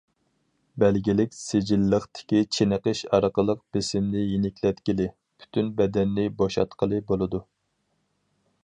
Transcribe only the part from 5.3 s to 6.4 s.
پۈتۈن بەدەننى